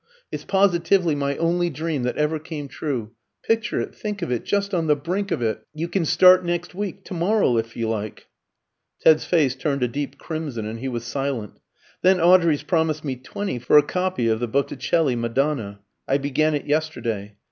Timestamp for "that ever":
2.01-2.39